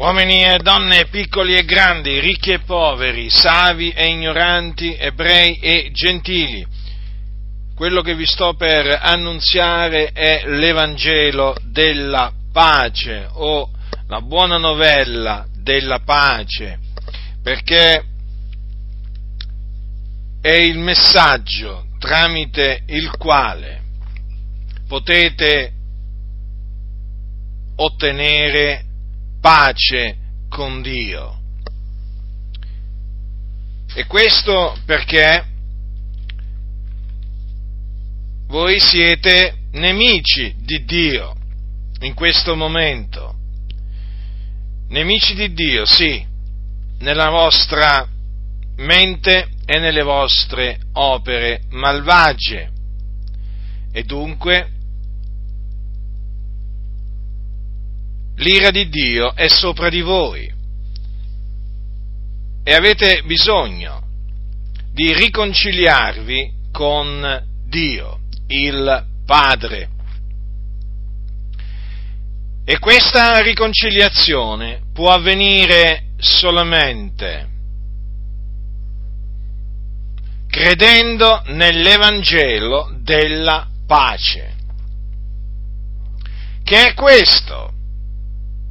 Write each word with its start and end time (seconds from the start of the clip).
uomini 0.00 0.42
e 0.42 0.56
donne, 0.62 1.08
piccoli 1.10 1.54
e 1.54 1.64
grandi, 1.66 2.20
ricchi 2.20 2.52
e 2.52 2.60
poveri, 2.60 3.28
savi 3.28 3.90
e 3.90 4.06
ignoranti, 4.06 4.96
ebrei 4.98 5.58
e 5.58 5.90
gentili. 5.92 6.66
Quello 7.74 8.00
che 8.00 8.14
vi 8.14 8.24
sto 8.24 8.54
per 8.54 8.98
annunziare 8.98 10.12
è 10.12 10.44
l'Evangelo 10.46 11.54
della 11.64 12.32
pace 12.50 13.28
o 13.30 13.70
la 14.06 14.22
buona 14.22 14.56
novella 14.56 15.46
della 15.54 15.98
pace, 15.98 16.78
perché 17.42 18.02
è 20.40 20.52
il 20.52 20.78
messaggio 20.78 21.84
tramite 21.98 22.84
il 22.86 23.10
quale 23.18 23.82
potete 24.88 25.72
ottenere 27.76 28.88
pace 29.40 30.16
con 30.48 30.82
Dio. 30.82 31.38
E 33.94 34.06
questo 34.06 34.76
perché 34.84 35.44
voi 38.46 38.78
siete 38.78 39.56
nemici 39.72 40.54
di 40.58 40.84
Dio 40.84 41.34
in 42.00 42.14
questo 42.14 42.54
momento. 42.54 43.34
Nemici 44.88 45.34
di 45.34 45.52
Dio, 45.52 45.84
sì, 45.86 46.24
nella 46.98 47.30
vostra 47.30 48.06
mente 48.76 49.48
e 49.64 49.78
nelle 49.78 50.02
vostre 50.02 50.78
opere 50.92 51.62
malvagie. 51.70 52.70
E 53.92 54.02
dunque 54.02 54.79
l'ira 58.40 58.70
di 58.70 58.88
Dio 58.88 59.34
è 59.34 59.48
sopra 59.48 59.88
di 59.88 60.00
voi 60.00 60.50
e 62.62 62.74
avete 62.74 63.22
bisogno 63.24 64.02
di 64.92 65.12
riconciliarvi 65.14 66.52
con 66.70 67.46
Dio, 67.66 68.20
il 68.48 69.06
Padre. 69.24 69.88
E 72.64 72.78
questa 72.78 73.40
riconciliazione 73.40 74.82
può 74.92 75.10
avvenire 75.12 76.10
solamente 76.18 77.48
credendo 80.48 81.42
nell'Evangelo 81.46 82.96
della 83.00 83.68
pace, 83.86 84.54
che 86.62 86.88
è 86.88 86.94
questo, 86.94 87.72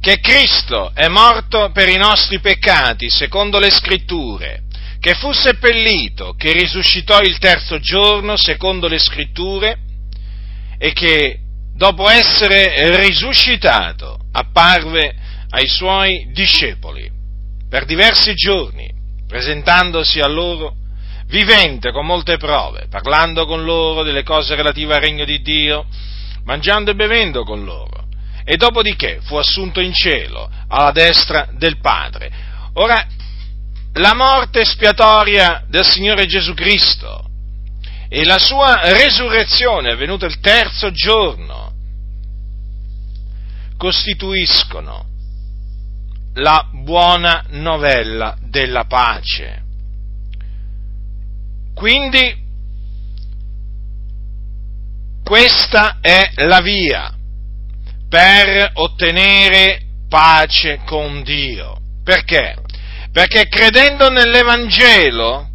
che 0.00 0.18
Cristo 0.20 0.92
è 0.94 1.08
morto 1.08 1.70
per 1.72 1.88
i 1.90 1.98
nostri 1.98 2.40
peccati, 2.40 3.10
secondo 3.10 3.58
le 3.58 3.70
scritture, 3.70 4.62
che 4.98 5.14
fu 5.14 5.30
seppellito, 5.32 6.34
che 6.34 6.52
risuscitò 6.52 7.20
il 7.20 7.38
terzo 7.38 7.78
giorno, 7.78 8.36
secondo 8.36 8.88
le 8.88 8.98
scritture, 8.98 9.78
e 10.78 10.92
che 10.92 11.38
dopo 11.74 12.08
essere 12.08 12.96
risuscitato 12.96 14.18
apparve 14.32 15.14
ai 15.50 15.68
suoi 15.68 16.30
discepoli 16.32 17.10
per 17.68 17.84
diversi 17.84 18.34
giorni, 18.34 18.90
presentandosi 19.28 20.20
a 20.20 20.26
loro 20.26 20.76
vivente 21.26 21.92
con 21.92 22.06
molte 22.06 22.38
prove, 22.38 22.86
parlando 22.88 23.44
con 23.44 23.64
loro 23.64 24.02
delle 24.02 24.22
cose 24.22 24.54
relative 24.54 24.94
al 24.94 25.00
regno 25.00 25.24
di 25.26 25.42
Dio, 25.42 25.86
mangiando 26.44 26.90
e 26.90 26.94
bevendo 26.94 27.44
con 27.44 27.64
loro 27.64 27.89
e 28.50 28.56
dopodiché 28.56 29.20
fu 29.22 29.36
assunto 29.36 29.78
in 29.78 29.92
cielo 29.94 30.50
alla 30.66 30.90
destra 30.90 31.48
del 31.52 31.78
Padre. 31.78 32.32
Ora, 32.72 33.06
la 33.92 34.12
morte 34.12 34.62
espiatoria 34.62 35.64
del 35.68 35.84
Signore 35.84 36.26
Gesù 36.26 36.52
Cristo 36.54 37.28
e 38.08 38.24
la 38.24 38.40
sua 38.40 38.90
resurrezione 38.90 39.92
avvenuta 39.92 40.26
il 40.26 40.40
terzo 40.40 40.90
giorno 40.90 41.72
costituiscono 43.76 45.06
la 46.34 46.68
buona 46.72 47.44
novella 47.50 48.36
della 48.40 48.82
pace. 48.82 49.62
Quindi 51.72 52.36
questa 55.22 55.98
è 56.00 56.32
la 56.34 56.60
via 56.60 57.14
per 58.10 58.72
ottenere 58.74 59.82
pace 60.08 60.80
con 60.84 61.22
Dio. 61.22 61.78
Perché? 62.02 62.56
Perché 63.12 63.46
credendo 63.48 64.10
nell'Evangelo 64.10 65.48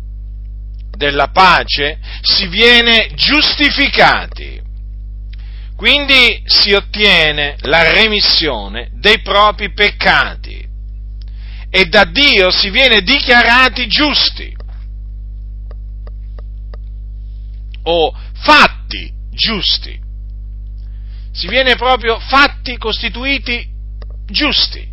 della 0.96 1.28
pace 1.28 2.00
si 2.22 2.48
viene 2.48 3.10
giustificati. 3.14 4.64
Quindi 5.76 6.42
si 6.46 6.72
ottiene 6.72 7.58
la 7.64 7.92
remissione 7.92 8.92
dei 8.94 9.22
propri 9.22 9.74
peccati 9.74 10.66
e 11.70 11.86
da 11.88 12.06
Dio 12.06 12.50
si 12.52 12.70
viene 12.70 13.02
dichiarati 13.02 13.86
giusti 13.88 14.56
o 17.84 18.18
fatti 18.34 19.12
giusti 19.32 20.05
si 21.36 21.48
viene 21.50 21.76
proprio 21.76 22.18
fatti, 22.18 22.78
costituiti 22.78 23.68
giusti 24.26 24.88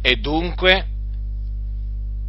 e 0.00 0.16
dunque 0.16 0.86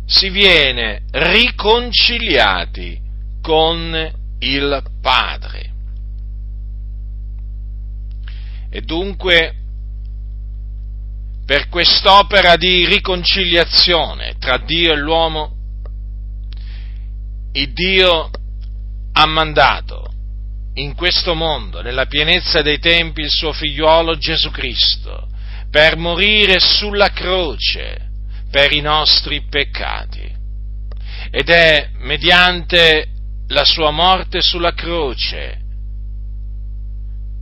si 0.08 0.30
viene 0.30 1.04
riconciliati 1.12 3.00
con 3.42 4.12
il 4.40 4.84
Padre. 5.02 5.74
E 8.72 8.82
dunque 8.82 9.56
per 11.46 11.70
quest'opera 11.70 12.56
di 12.56 12.88
riconciliazione 12.88 14.36
tra 14.40 14.58
Dio 14.58 14.94
e 14.94 14.98
l'uomo, 14.98 15.56
il 17.52 17.72
Dio 17.72 18.32
ha 19.12 19.26
mandato 19.28 20.15
in 20.76 20.96
questo 20.96 21.36
mondo, 21.36 21.82
nella 21.82 22.06
pienezza 22.06 22.62
dei 22.62 22.80
tempi, 22.80 23.22
il 23.22 23.30
suo 23.30 23.54
figliuolo 23.54 24.18
Gesù 24.18 24.52
Cristo, 24.52 25.28
per 25.70 25.98
morire 25.98 26.60
sulla 26.60 27.12
croce 27.12 28.10
per 28.50 28.72
i 28.72 28.82
nostri 28.82 29.42
peccati. 29.50 30.34
Ed 31.32 31.50
è 31.50 31.90
mediante 32.00 33.08
la 33.48 33.64
sua 33.66 33.92
morte 33.92 34.42
sulla 34.42 34.74
croce 34.74 35.62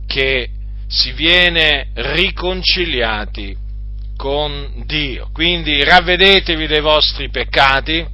che 0.06 0.50
si 0.86 1.12
viene 1.12 1.90
riconciliati 1.94 3.56
con 4.16 4.84
Dio. 4.86 5.30
Quindi 5.32 5.82
ravvedetevi 5.82 6.66
dei 6.66 6.80
vostri 6.80 7.30
peccati 7.30 8.06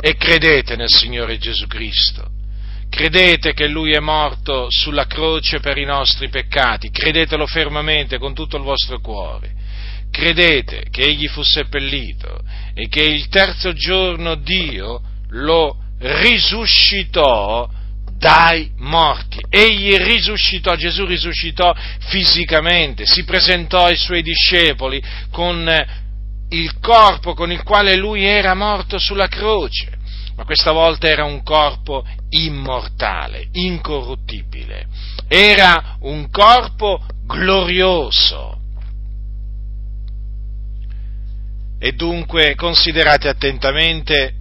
e 0.00 0.16
credete 0.16 0.76
nel 0.76 0.90
Signore 0.90 1.38
Gesù 1.38 1.66
Cristo 1.66 2.40
Credete 2.94 3.54
che 3.54 3.68
Lui 3.68 3.92
è 3.92 4.00
morto 4.00 4.66
sulla 4.68 5.06
croce 5.06 5.60
per 5.60 5.78
i 5.78 5.84
nostri 5.86 6.28
peccati, 6.28 6.90
credetelo 6.90 7.46
fermamente 7.46 8.18
con 8.18 8.34
tutto 8.34 8.58
il 8.58 8.62
vostro 8.62 9.00
cuore. 9.00 9.50
Credete 10.10 10.88
che 10.90 11.00
Egli 11.00 11.26
fu 11.26 11.42
seppellito 11.42 12.42
e 12.74 12.88
che 12.88 13.02
il 13.02 13.28
terzo 13.28 13.72
giorno 13.72 14.34
Dio 14.34 15.00
lo 15.30 15.78
risuscitò 16.00 17.66
dai 18.18 18.70
morti. 18.76 19.40
Egli 19.48 19.96
risuscitò, 19.96 20.74
Gesù 20.74 21.06
risuscitò 21.06 21.74
fisicamente, 22.10 23.06
si 23.06 23.24
presentò 23.24 23.86
ai 23.86 23.96
suoi 23.96 24.20
discepoli 24.20 25.02
con 25.30 25.66
il 26.50 26.78
corpo 26.78 27.32
con 27.32 27.50
il 27.50 27.62
quale 27.62 27.96
lui 27.96 28.22
era 28.26 28.52
morto 28.52 28.98
sulla 28.98 29.28
croce 29.28 30.00
ma 30.36 30.44
questa 30.44 30.72
volta 30.72 31.08
era 31.08 31.24
un 31.24 31.42
corpo 31.42 32.04
immortale, 32.30 33.48
incorruttibile, 33.52 34.86
era 35.28 35.96
un 36.00 36.30
corpo 36.30 37.04
glorioso. 37.24 38.60
E 41.78 41.92
dunque 41.92 42.54
considerate 42.54 43.28
attentamente 43.28 44.36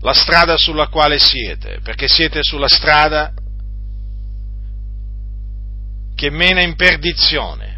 la 0.00 0.12
strada 0.12 0.56
sulla 0.56 0.88
quale 0.88 1.18
siete, 1.18 1.80
perché 1.82 2.08
siete 2.08 2.40
sulla 2.42 2.68
strada 2.68 3.32
che 6.14 6.30
mena 6.30 6.62
in 6.62 6.74
perdizione. 6.74 7.72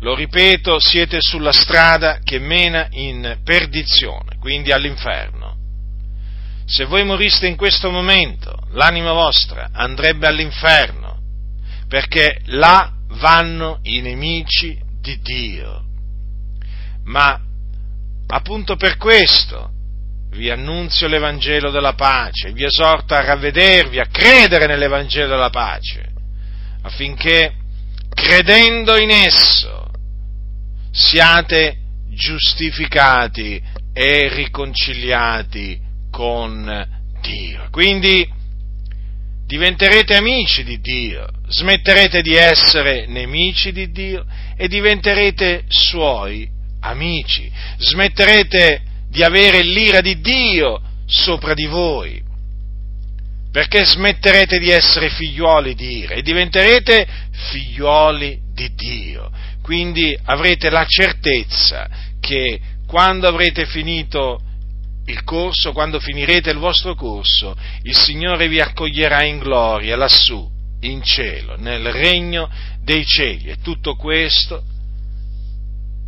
Lo 0.00 0.14
ripeto, 0.14 0.78
siete 0.80 1.16
sulla 1.20 1.52
strada 1.52 2.18
che 2.22 2.38
mena 2.38 2.86
in 2.90 3.38
perdizione, 3.42 4.36
quindi 4.38 4.70
all'inferno 4.70 5.43
se 6.66 6.84
voi 6.84 7.04
moriste 7.04 7.46
in 7.46 7.56
questo 7.56 7.90
momento, 7.90 8.58
l'anima 8.70 9.12
vostra 9.12 9.70
andrebbe 9.72 10.26
all'inferno, 10.26 11.18
perché 11.88 12.40
là 12.46 12.92
vanno 13.08 13.78
i 13.82 14.00
nemici 14.00 14.80
di 15.00 15.18
Dio. 15.20 15.84
Ma 17.04 17.38
appunto 18.26 18.76
per 18.76 18.96
questo 18.96 19.70
vi 20.30 20.50
annunzio 20.50 21.06
l'Evangelo 21.06 21.70
della 21.70 21.92
pace, 21.92 22.52
vi 22.52 22.64
esorto 22.64 23.14
a 23.14 23.22
ravvedervi, 23.22 24.00
a 24.00 24.06
credere 24.06 24.66
nell'Evangelo 24.66 25.28
della 25.28 25.50
pace, 25.50 26.10
affinché 26.82 27.54
credendo 28.08 28.96
in 28.96 29.10
esso 29.10 29.90
siate 30.90 31.78
giustificati 32.08 33.62
e 33.92 34.28
riconciliati 34.32 35.83
con 36.14 36.88
Dio. 37.20 37.66
Quindi 37.72 38.24
diventerete 39.44 40.14
amici 40.14 40.62
di 40.62 40.80
Dio, 40.80 41.26
smetterete 41.48 42.22
di 42.22 42.36
essere 42.36 43.06
nemici 43.08 43.72
di 43.72 43.90
Dio 43.90 44.24
e 44.56 44.68
diventerete 44.68 45.64
suoi 45.66 46.48
amici, 46.82 47.50
smetterete 47.78 48.82
di 49.10 49.24
avere 49.24 49.62
l'ira 49.62 50.00
di 50.00 50.20
Dio 50.20 50.80
sopra 51.04 51.52
di 51.52 51.66
voi, 51.66 52.22
perché 53.50 53.84
smetterete 53.84 54.60
di 54.60 54.70
essere 54.70 55.08
figliuoli 55.08 55.74
di 55.74 55.98
ira 55.98 56.14
e 56.14 56.22
diventerete 56.22 57.06
figliuoli 57.50 58.38
di 58.54 58.72
Dio. 58.72 59.32
Quindi 59.62 60.16
avrete 60.26 60.70
la 60.70 60.84
certezza 60.86 61.88
che 62.20 62.60
quando 62.86 63.26
avrete 63.26 63.66
finito 63.66 64.40
il 65.06 65.22
corso, 65.24 65.72
quando 65.72 66.00
finirete 66.00 66.50
il 66.50 66.58
vostro 66.58 66.94
corso, 66.94 67.56
il 67.82 67.96
Signore 67.96 68.48
vi 68.48 68.60
accoglierà 68.60 69.22
in 69.24 69.38
gloria 69.38 69.96
lassù, 69.96 70.48
in 70.80 71.02
cielo, 71.02 71.56
nel 71.58 71.92
regno 71.92 72.50
dei 72.80 73.04
cieli. 73.04 73.50
E 73.50 73.56
tutto 73.62 73.96
questo 73.96 74.62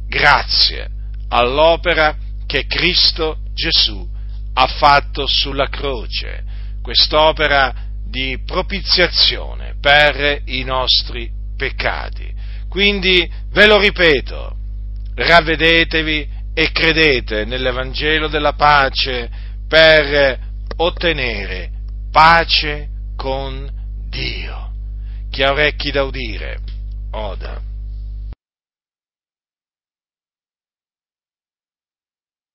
grazie 0.08 0.88
all'opera 1.28 2.16
che 2.46 2.66
Cristo 2.66 3.38
Gesù 3.52 4.08
ha 4.54 4.66
fatto 4.66 5.26
sulla 5.26 5.68
croce, 5.68 6.44
quest'opera 6.80 7.74
di 8.08 8.40
propiziazione 8.46 9.74
per 9.80 10.42
i 10.46 10.62
nostri 10.62 11.30
peccati. 11.56 12.32
Quindi, 12.68 13.28
ve 13.50 13.66
lo 13.66 13.78
ripeto, 13.78 14.56
ravvedetevi 15.14 16.28
e 16.58 16.72
credete 16.72 17.44
nell'Evangelo 17.44 18.28
della 18.28 18.54
pace 18.54 19.28
per 19.68 20.38
ottenere 20.76 21.70
pace 22.10 22.88
con 23.14 23.70
Dio. 24.08 24.72
Chi 25.30 25.42
ha 25.42 25.50
orecchi 25.50 25.90
da 25.90 26.04
udire, 26.04 26.56
oda. 27.10 27.60